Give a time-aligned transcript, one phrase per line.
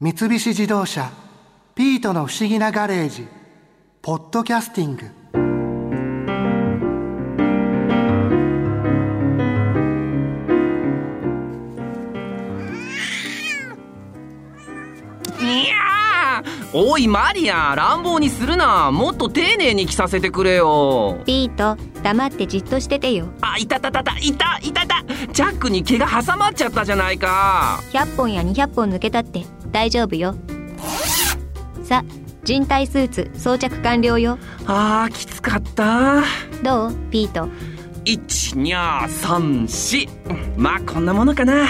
[0.00, 1.10] 三菱自動車
[1.74, 3.26] 「ピートの不思議なガレージ」
[4.00, 5.02] 「ポッドキャスティング」
[15.40, 18.92] いやーおいマリア乱暴にするな。
[18.92, 21.18] もっと丁寧に着させてくれよ。
[21.26, 23.26] ピート黙ってじっとしててよ。
[23.40, 25.02] あいたたたたいたいたた。
[25.32, 27.80] ジャックに毛が挟まっちゃったじゃないか。
[27.90, 30.34] 100本や200本抜けたって大丈夫よ。
[31.82, 32.04] さ
[32.44, 34.38] 人体スーツ装着完了よ。
[34.66, 36.22] あーきつかった。
[36.62, 36.94] どう？
[37.10, 37.48] ピート。
[38.04, 41.66] 1234まあこんなものかな。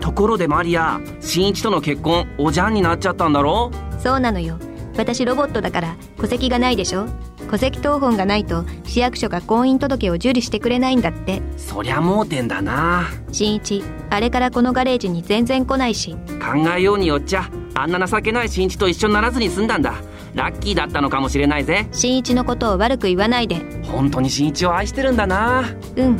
[0.00, 3.70] ところでマリア新一との結婚おじゃんになっちゃったんだろ？
[4.00, 4.58] そうなのよ。
[4.96, 7.06] 私ロボットだから戸籍がないでしょ？
[7.50, 11.42] 戸籍謄本がないと市役所が婚姻届を受理してくれないんだって。
[11.56, 13.08] そりゃ盲点だな。
[13.32, 16.16] 新一あれからこのガレージに全然来ないし。
[16.40, 19.94] 考えようによっちゃあんな情けない新一と一緒にならずに済んだんだ。
[20.34, 21.88] ラッキーだったのかもしれないぜ。
[21.92, 23.56] 新一のことを悪く言わないで。
[23.84, 25.64] 本当に新一を愛してるんだな。
[25.96, 26.18] うん。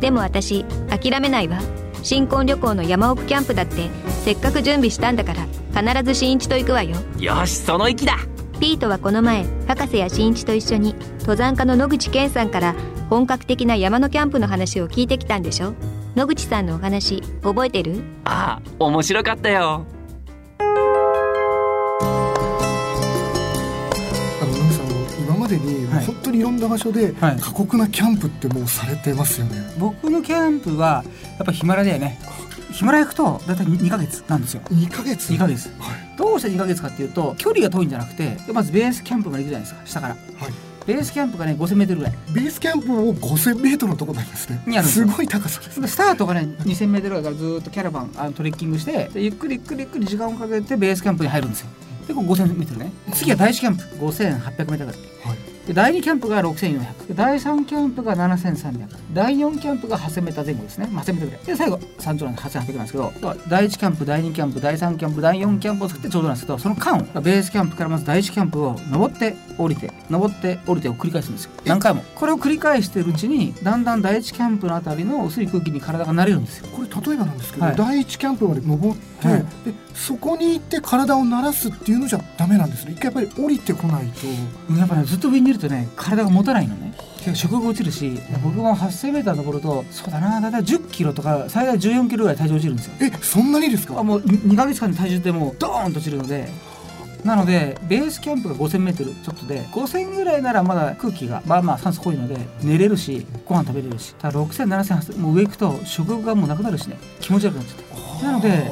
[0.00, 1.58] でも私諦めないわ。
[2.02, 3.88] 新婚旅行の山奥キャンプだって
[4.24, 6.96] せっかく準備したんだから必ず新一と行くわよ。
[7.18, 8.18] よしその意気だ
[8.60, 12.74] ピートはこの前博士や新一と一緒に登山家の野口健さんから
[13.10, 15.74] 本格的な山のキャンプの話を聞いてきたんでしょ？
[16.14, 18.02] 野口さんのお話覚えてる？
[18.24, 19.84] ああ面白かったよ。
[20.60, 20.64] あ
[24.46, 26.06] の野口さんあの今までにはい。
[26.06, 27.36] 本当にいろんな場所ではい。
[27.40, 31.04] 過酷なキャンプってもうされてますよね、僕のキャンプは
[31.38, 32.18] やっぱヒマラヤだよね
[32.72, 34.62] ヒマラヤ行くと大体 2, ヶ月なんですよ。
[34.70, 35.68] 2ヶ月？2ヶ月。
[35.78, 36.16] はい。
[36.16, 40.14] どうして2ヶ月かっていうと距離が遠いんじゃなくてまずベースキャンプまで行くじゃないですか下から。
[40.14, 40.52] はい。
[40.86, 42.14] ベースキャンプがね 5000m ぐらい。
[42.34, 51.68] ベースキャンプを5000メートルのところなんですねすごい高さですでスタートがね 2000m ぐらいからずーっとキャラバンあのトレッキングしてでゆっくりゆっくりゆっくり時間をかけてベースキャンプに入るんですよ。
[52.06, 52.92] でここ 5000m ね。
[53.14, 53.82] 次は第1キャンプ。
[53.82, 54.86] 5800m ぐらい。
[54.86, 61.44] はいで第2キャンプが6400第3キャンプが7300第4キャンプが8000メーター前後ですね、まあ、8000メーターぐらい。
[61.44, 63.12] で最後山頂なんで8800なんですけど
[63.48, 71.50] 第1キャンプ第2キャンプ第3キャンプ第4キャンプを作ってちょうどなんですけどその間をベースキャンプからまず第1キャンプを登って降りて登って降りてを繰り返すんですよ。
[71.64, 72.02] 何回も。
[72.14, 76.68] これを繰り返しているうちにだんだん第1キャンプのあたりの薄い空気に体が慣れるんですよ。
[76.68, 77.76] これ例えばなんですけど、はい。
[77.76, 79.40] 第一キャンプまで登って、はい。
[79.40, 79.46] で
[79.94, 82.92] そこに行って体を慣らすっていうのじゃダメなんですね。
[82.92, 84.26] 一回やっぱり降りてこないと。
[84.78, 86.94] やっぱねずっと上にいるとね体が持たないのね。
[87.32, 92.92] 食欲落ちるし僕も 8000m 登るとそうだなだいたい10キロとか最大14キロぐらい体重落ちるんですよ。
[93.00, 93.98] えそんなにですか？
[93.98, 96.50] あもう2ヶ月間で体重ってもうドーンと落ちるので
[97.24, 106.98] なのでベースキャンプが 5000m ちょっとで5000ぐらいならまだ空気がまあまあ酸素濃いので寝れるしご飯食べれるしただ60007000もう上行くと食欲がもうなくなるしね。
[107.20, 108.24] 気持ち悪くなっちゃって。
[108.26, 108.70] なので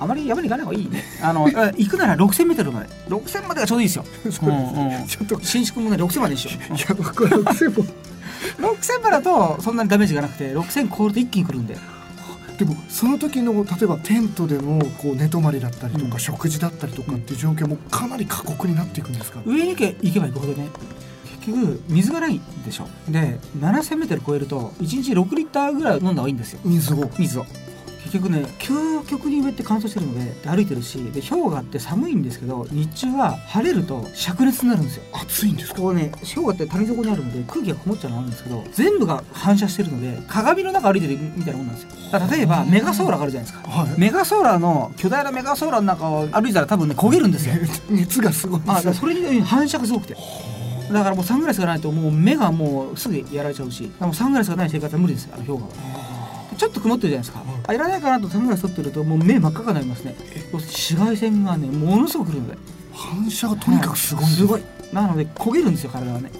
[0.00, 1.04] あまり山に行かない方がいいね。
[1.22, 2.88] あの あ行くなら 6000m まで。
[3.08, 4.04] 6000までがちょうどいいですよ。
[4.24, 5.34] うんうんちょっと。
[5.38, 6.72] い新築もね6000までにしよう。
[6.72, 7.84] や僕は6000も。
[8.58, 11.76] 6000までだとそんなにダメージがなくて6000超えると一気に来るんで
[12.62, 16.20] でもその時の例えばテントでのこう寝泊まりだったりとか、うん。
[16.20, 20.68] 食事だったりとかっていう状況もかなり過酷になっていくんですか、上に行けば行くほどね。
[21.40, 22.86] 結局水がないでしょ。
[23.08, 26.60] で 7000m 超えると1日6リッターぐらい飲んだ方がいいんですよ。
[26.64, 27.10] 水を。
[27.18, 27.46] 水を
[28.04, 35.04] 結局ね究極に上って乾燥してるので歩いてるしで氷河って寒いんですけど日中は晴れると灼熱になるんですよ。
[35.12, 35.80] 暑いんですか？
[35.80, 42.28] こうね氷河って谷底にあるので空気がこもっちゃうのがあるんですけど全部が反射してるので鏡の中歩いてるみたいなもんなんですよ。
[42.30, 43.68] 例えばメガソーラーがあるじゃないですか。
[43.70, 43.98] はい。
[44.00, 47.54] メガソーラーの巨大なメガソーラーの中を歩いたら多分ね焦げるんですよ。
[47.88, 50.16] 熱がすごいあそれに反射がすごくて。
[50.92, 56.11] だからもうサングラスがないともう目がもうすぐやられちゃうしもうサングラスがない生活は無理ですあの氷河は
[56.62, 57.42] ちょっと曇ってるじゃないですか。
[57.66, 60.14] あいらないかなとサングラス取ってるともう目真っ赤になりますね。
[60.52, 62.58] 紫外線がねものすごく来るので。
[62.94, 64.62] 反射がとにかくすごいすすごい。
[64.92, 66.30] なので焦げるんですよ体はね。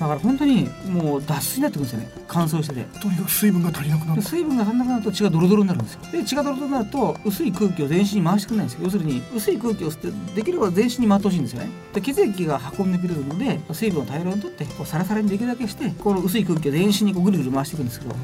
[0.00, 2.10] だから本当にもう脱水になってくるんですよね。
[2.26, 2.82] 乾燥してて。
[2.98, 4.22] とにかく水分が足りなくなる。
[4.22, 6.00] で水分が足んなくなると血がドロドロになるんですよ。
[6.12, 8.84] で血がドロドロになると薄い空気を全身に回してくれないんですよ。
[8.84, 11.68] 要するに薄い空気を吸ってできれば全身に回ってほしいんですよね。
[11.92, 18.14] で血液が運んでくれるので水分を大量に取ってこうサラサラにできるだけしてこの薄い空気を全身にこうぐるぐる回していくんですけど。
[18.14, 18.16] だ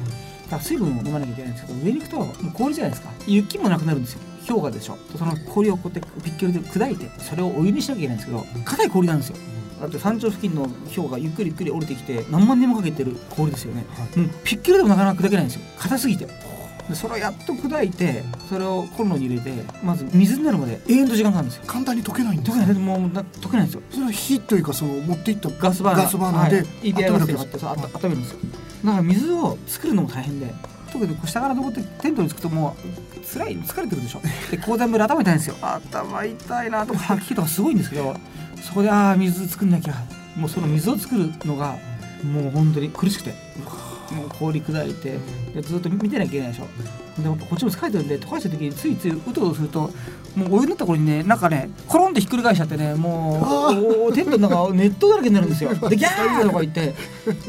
[0.53, 3.09] から水分を飲まなきゃいけないんですけど上に行くともう氷じゃないですか。
[3.27, 4.19] 雪もなくなるんですよ。
[4.47, 4.97] 氷河でしょ。
[5.17, 9.37] その氷をこうやってピッキルで砕いてそれをお湯にしなきゃいけないんですけど硬い氷なんですよ。
[9.81, 13.85] だって山頂付近の氷がゆっくりゆっくり降りてきて何万年もかけてる氷ですよね、
[14.15, 15.61] もうピッキルでもなかなか砕けないんですよ。
[15.77, 16.25] 硬すぎて。
[16.25, 21.63] でそれをやっと砕いてそれをコンロに入れてまず水になるまで永遠と時間かかるんですよ。
[21.65, 22.75] 簡単に溶けないんです溶けない。
[22.75, 23.81] もうな溶けないんですよ。
[23.89, 27.27] それは火というかその持っていったガスバーナーではい、けで温め
[28.09, 28.39] るんですよ
[28.83, 30.53] だから水を作るのも大変で
[30.91, 34.21] 特にこう下から登ってテントに着くともう辛い疲れてるでしょ。
[34.51, 35.55] で高山村頭痛いんですよ。
[35.61, 38.15] 頭痛いなとか吐き気とかすごいんですけど
[38.61, 39.93] そこでああ水作んなきゃ
[40.35, 41.77] もうその水を作るのが
[42.23, 43.33] もう本当に苦しくて。
[44.13, 45.17] もう氷砕いて
[45.53, 46.67] でずっと見てなきゃいけないでしょ。
[47.21, 49.91] でもこっちも疲れてるんで溶かした時についついうとうとすると
[50.35, 55.73] もうお湯のところにねなんかねコロンってひっくり返しちゃってねもうおテントの中ネットだらけになるんですよ。
[55.89, 56.95] でギャーとか言って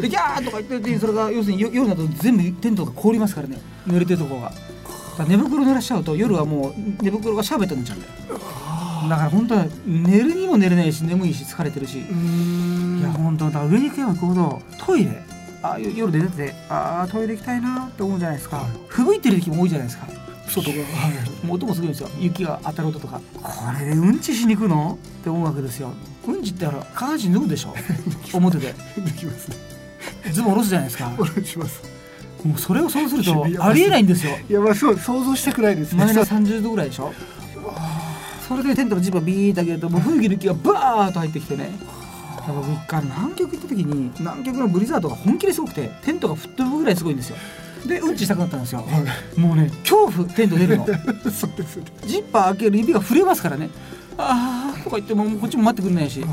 [0.02, 3.58] でギャーとか言ってでそれが要するによ夜だと全部テントが凍りますからね。
[3.86, 4.52] 濡れてるところが
[5.26, 8.40] 寝袋濡らしちゃうと夜はもう寝袋がシャーベットになっちゃうんだよ。
[9.08, 11.98] だから本当は寝るにも寝れないし眠いし疲れてるし。
[11.98, 13.64] いや本当だ。
[13.64, 15.22] 上に行けば行くほどトイレ
[15.72, 18.66] あよ夜で出ててあートイレ行きたいなって思うじゃないですか、はい。
[18.88, 20.06] 吹雪いてる時も多いじゃないですか。
[20.46, 20.76] 外が、
[21.42, 22.10] もう音もすごいんですよ。
[22.18, 23.18] 雪が当たる音とか。
[23.42, 24.98] これでうんちしに行くの？
[25.20, 25.92] って思うわけですよ。
[26.28, 27.74] うんちってあら下半身脱ぐでしょ？
[28.36, 28.74] 表で。
[28.98, 29.56] できますね。
[30.32, 31.12] ズボン下ろすじゃないですか。
[31.18, 31.82] お願いします。
[32.44, 34.32] もうそれを想像するとありえないんですよ。
[34.48, 36.04] いやまあそう想像したくないですね。
[36.04, 37.10] マイナス30度ぐらいでしょ。
[38.46, 41.70] それでテントのジップがビーッと開けるともう吹雪の雪がバーッと入ってきてね
[42.46, 47.36] だから3日南極行った時に南極のブリザードが本気ですごくてテントが吹っ飛ぶぐらいすごいんですよ。
[47.86, 48.84] でうんちしたくなったんですよ。
[49.36, 50.86] もうね恐怖テント出るの。
[51.30, 53.70] そうですねジッパー開ける指が震えますからね。
[54.16, 56.24] あーとか言ってもこっちも待ってくれないし。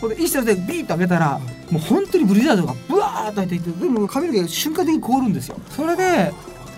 [0.00, 5.58] これで一緒でビーッと開けたらもう本当にブリザードがブワーッと入ってきてでも髪の毛瞬間的に凍るんですよ。
[5.70, 6.32] それで、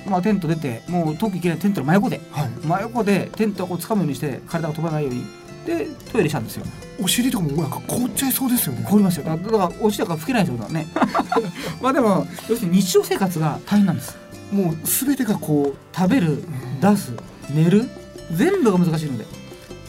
[0.08, 2.20] まあ、テント出てもう遠く行けないテントの真横で。
[2.30, 2.50] はい。
[2.64, 5.24] 真横でテントをこう掴むようにして体が飛ばないように
[5.68, 6.64] でトイレしたんですよ。
[7.00, 8.84] お尻とかもなんか凍っちゃいそうですよね。
[8.88, 9.24] 凍りますよ。
[9.24, 10.86] だからだから落ちたから拭けないってことだね。
[11.80, 14.16] まあでも要するに日常生活が大変なんです。
[14.50, 16.42] もう全てがこ食べる
[16.80, 17.12] 出す
[17.50, 17.88] 寝る
[18.32, 19.24] 全部が難しいので。
[19.24, 19.26] う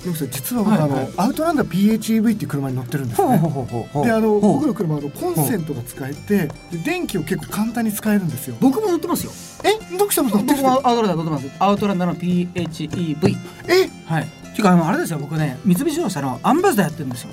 [0.05, 1.01] 要するに実は僕、はいはい。
[1.01, 3.37] あのアウトランダー PHEV っていう車に乗ってるんですね。
[4.03, 8.55] であの僕の車はあのコンセントが使えてで電気を結構簡単に使えるんですよ。
[8.59, 9.31] 僕も乗ってますよ。
[9.63, 10.61] えどくさんも乗ってる？
[10.61, 11.57] 僕もアウトランダー乗ってます。
[11.59, 13.37] アウトランダーの PHEV
[13.67, 13.89] え？
[14.05, 17.29] はいていうかあのあれですよ僕ね三菱自動車のアンバサダーやってるんですよ。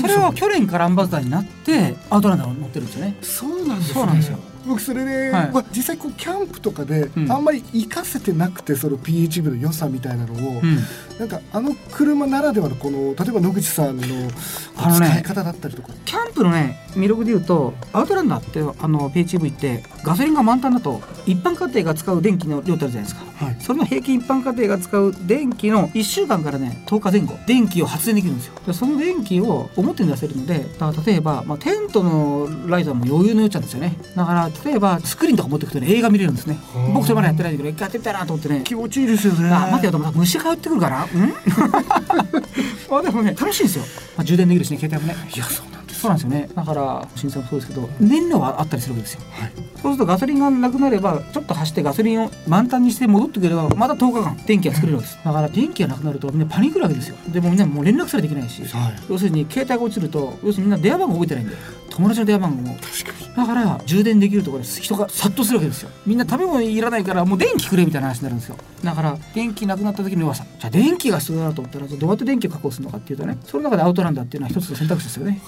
[0.00, 3.16] それを去年からアンバサダーになってアウトランダーを乗ってるんですよね。
[3.22, 3.94] そうなんですね。
[3.94, 5.50] そうなんですよ僕それで、はい。
[5.52, 7.32] まあ、実際こうキャンプとかでうん。
[7.32, 10.78] あんまり活かせてなくてその PHEV の良さみたいなのを、うん。
[11.18, 23.26] なんかあの車ならではのこの例えば野口さんの使い方だったりとか、キャンプのね魅力で言うとアウトランダーってあの PHEV ってガソリンが満タンだと一般家庭が使う電気の量ってあるじゃないですか。
[23.36, 28.54] はい、それの平均一般家庭が使う電気の1週間からね10日前後電気を発電できるんですよ。
[28.66, 30.66] でその電気を表に出せるので
[31.06, 33.96] 例えば、まあ、テントのライトはもう余裕のよっちゃうんですよね。
[34.14, 36.58] だから例えばスクリーンとか持ってくとね映画見れるんですね。
[36.74, 38.62] ー僕それまでやってないんだけど一回やってみたいなと思ってね。
[38.64, 39.50] 気持ちいいですよね。
[39.50, 41.04] あ待てよと虫が寄ってくるから。
[41.04, 41.06] ん。
[42.90, 43.84] あでもね楽しいんですよ、
[44.16, 45.30] まあ、充電できるしね携帯もね。
[45.34, 46.00] いやそうなんです。
[46.00, 46.48] そうなんですよね。
[46.54, 49.20] だから新車もそうですけど燃料はあったりするわけですよ。
[49.30, 49.52] はい。
[49.82, 55.18] そうするとガソリンがなくなればちょっと走ってガソリンを満タンにして戻ってくればまた10日間電気が作れるわけです。
[55.24, 57.16] だから電気がなくなるとみんなパニックるわけですよ。
[57.28, 58.62] でもみんなもう連絡さえできないし。
[58.62, 58.94] はい。
[59.08, 61.56] 要するに携帯が落ちると要するにみんな電話番号覚えてないんで
[61.96, 62.62] 友達の電話番号。
[62.62, 63.34] も確かに。
[63.34, 65.90] だから充電できるところで人が殺到するわけですよ。
[66.04, 68.56] みんな食べ物いらないからもう電気くれみたいな話になるんですよ。
[68.84, 70.44] だから電気なくなった時の弱さ。
[70.58, 75.40] じゃあ電気が必要だなと思ったらどうやって電気を確保するのかっていうとねその中でアウトランダーっていうのは一つの選択肢ですよね。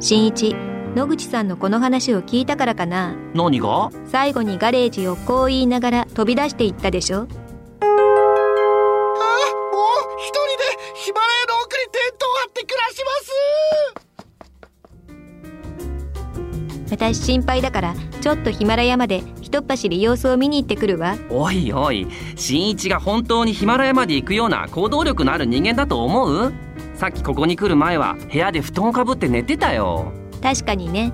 [0.00, 3.14] 新一野口さんのこの話を聞いたからかな。
[3.34, 3.90] 何が？
[4.06, 7.18] 最後にガレージをこう言いながら飛び出していったでしょ。
[7.18, 7.42] もう一人で
[10.94, 13.10] ヒマラヤの奥にテントを張って暮らしま
[16.86, 16.90] す。
[16.90, 21.18] 私心配だからちょっとヒマラヤまでひとっ走り様子を見に行ってくるわ。
[21.28, 22.06] おいおい
[22.36, 26.54] 新一が本当にヒマラヤまで行くような行動力のある人間だと思う？
[26.94, 30.10] さっきここに来る前は部屋で布団をかぶって寝てたよ
[30.46, 31.12] 確かにね。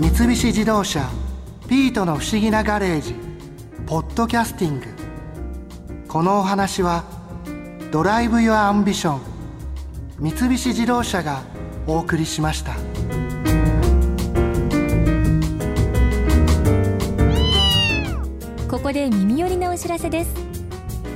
[0.00, 1.08] 三菱自動車
[1.68, 3.14] ピートの不思議なガレージ
[3.86, 4.86] ポッドキャスティング。
[6.08, 7.04] このお話は
[7.92, 9.20] Drive your Ambition
[10.18, 11.44] 三菱自動車が
[11.86, 12.72] お送りしました。
[18.68, 20.49] ここで耳寄りなお知らせです